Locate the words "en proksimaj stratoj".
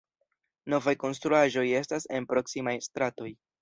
2.19-3.35